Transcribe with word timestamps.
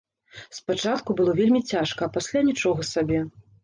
Спачатку 0.59 1.17
было 1.21 1.37
вельмі 1.43 1.63
цяжка, 1.75 2.01
а 2.09 2.13
пасля 2.19 2.47
нічога 2.53 2.93
сабе. 2.95 3.27